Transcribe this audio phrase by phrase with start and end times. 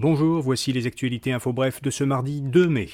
[0.00, 2.88] Bonjour, voici les actualités info bref de ce mardi 2 mai.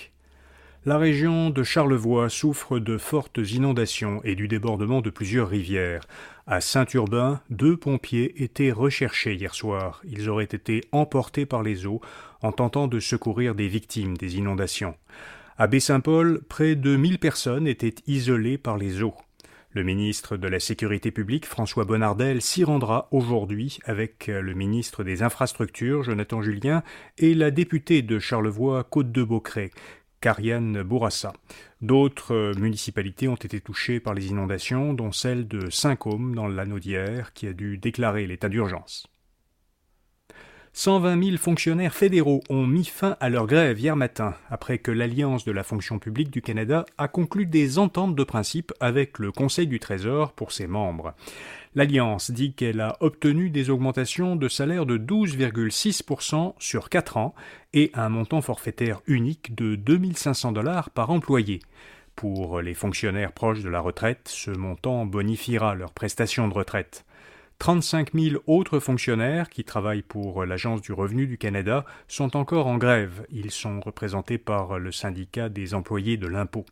[0.85, 6.03] La région de Charlevoix souffre de fortes inondations et du débordement de plusieurs rivières.
[6.49, 10.03] À Saint-Urbain, deux pompiers étaient recherchés hier soir.
[10.05, 12.01] Ils auraient été emportés par les eaux
[12.43, 14.97] en tentant de secourir des victimes des inondations.
[15.59, 19.15] À Baie-Saint-Paul, près de 1000 personnes étaient isolées par les eaux.
[19.77, 25.23] Le ministre de la Sécurité publique, François Bonnardel, s'y rendra aujourd'hui avec le ministre des
[25.23, 26.83] Infrastructures, Jonathan Julien,
[27.19, 29.73] et la députée de Charlevoix, Côte-de-Beaucré,
[30.23, 31.35] Cariane Bourassa.
[31.83, 37.47] D'autres municipalités ont été touchées par les inondations, dont celle de Saint-Côme dans l'Anaudière, qui
[37.47, 39.07] a dû déclarer l'état d'urgence.
[40.79, 45.47] 120 000 fonctionnaires fédéraux ont mis fin à leur grève hier matin, après que l'Alliance
[45.47, 49.67] de la fonction publique du Canada a conclu des ententes de principe avec le Conseil
[49.67, 51.15] du Trésor pour ses membres.
[51.75, 57.35] L'Alliance dit qu'elle a obtenu des augmentations de salaire de 12,6% sur 4 ans
[57.73, 61.61] et un montant forfaitaire unique de 2500 dollars par employé.
[62.17, 67.07] Pour les fonctionnaires proches de la retraite, ce montant bonifiera leurs prestations de retraite.
[67.59, 72.77] 35 000 autres fonctionnaires qui travaillent pour l'Agence du revenu du Canada sont encore en
[72.77, 73.27] grève.
[73.31, 76.67] Ils sont représentés par le syndicat des employés de l'impôt.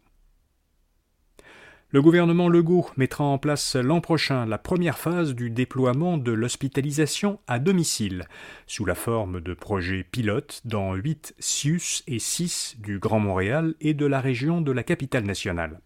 [1.94, 7.38] Le gouvernement Legault mettra en place l'an prochain la première phase du déploiement de l'hospitalisation
[7.46, 8.24] à domicile,
[8.66, 13.94] sous la forme de projets pilotes dans 8 CIUS et 6 du Grand Montréal et
[13.94, 15.78] de la région de la capitale nationale.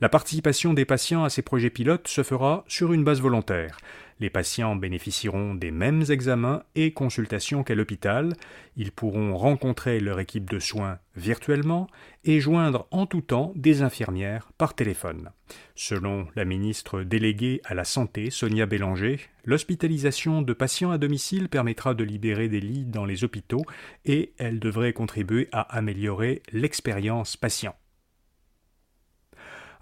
[0.00, 3.76] La participation des patients à ces projets pilotes se fera sur une base volontaire.
[4.20, 8.34] Les patients bénéficieront des mêmes examens et consultations qu'à l'hôpital.
[8.76, 11.86] Ils pourront rencontrer leur équipe de soins virtuellement
[12.24, 15.30] et joindre en tout temps des infirmières par téléphone.
[15.74, 21.94] Selon la ministre déléguée à la Santé, Sonia Bélanger, l'hospitalisation de patients à domicile permettra
[21.94, 23.64] de libérer des lits dans les hôpitaux
[24.04, 27.74] et elle devrait contribuer à améliorer l'expérience patient.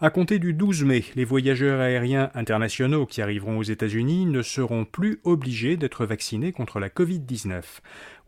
[0.01, 4.85] À compter du 12 mai, les voyageurs aériens internationaux qui arriveront aux États-Unis ne seront
[4.85, 7.65] plus obligés d'être vaccinés contre la Covid-19.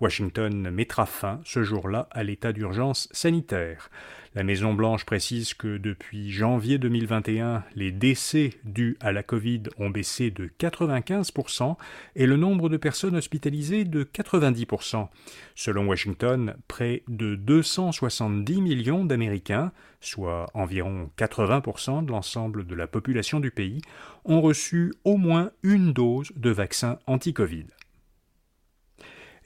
[0.01, 3.89] Washington mettra fin ce jour-là à l'état d'urgence sanitaire.
[4.35, 10.31] La Maison-Blanche précise que depuis janvier 2021, les décès dus à la Covid ont baissé
[10.31, 11.77] de 95%
[12.15, 15.09] et le nombre de personnes hospitalisées de 90%.
[15.57, 23.41] Selon Washington, près de 270 millions d'Américains, soit environ 80% de l'ensemble de la population
[23.41, 23.81] du pays,
[24.25, 27.67] ont reçu au moins une dose de vaccin anti-Covid.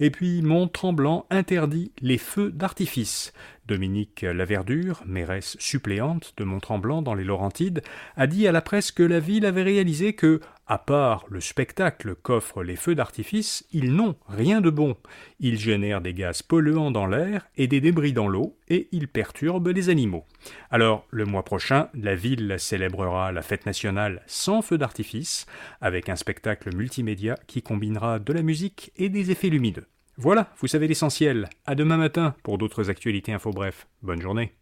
[0.00, 3.32] Et puis Mont-Tremblant interdit les feux d'artifice.
[3.66, 7.82] Dominique Laverdure, mairesse suppléante de Mont-Tremblant dans les Laurentides,
[8.16, 12.14] a dit à la presse que la ville avait réalisé que, à part le spectacle
[12.14, 14.96] qu'offrent les feux d'artifice, ils n'ont rien de bon.
[15.40, 19.68] Ils génèrent des gaz polluants dans l'air et des débris dans l'eau, et ils perturbent
[19.68, 20.24] les animaux.
[20.70, 25.46] Alors, le mois prochain, la ville célébrera la fête nationale sans feux d'artifice,
[25.80, 29.86] avec un spectacle multimédia qui combinera de la musique et des effets lumineux.
[30.16, 31.48] Voilà, vous savez l'essentiel.
[31.66, 33.86] À demain matin pour d'autres actualités info bref.
[34.02, 34.54] Bonne journée.